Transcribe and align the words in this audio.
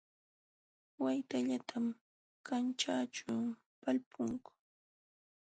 Waytallatam 1.03 1.85
kanćhaaćhu 2.47 3.33
talpukuu 3.81 4.53